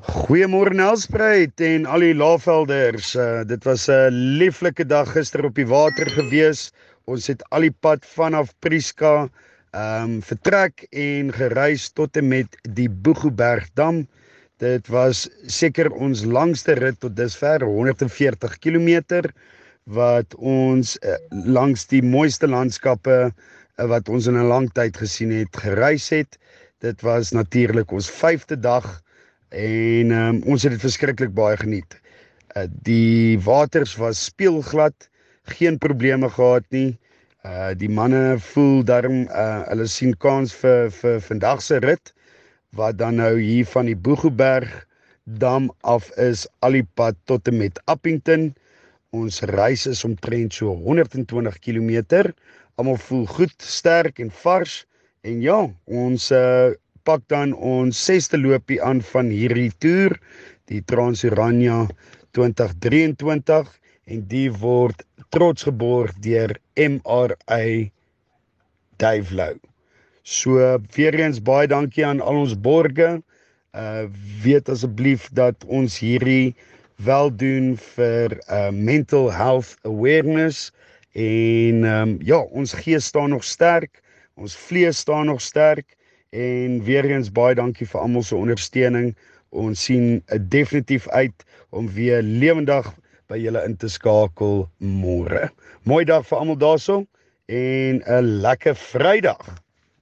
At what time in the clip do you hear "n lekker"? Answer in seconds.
98.06-98.76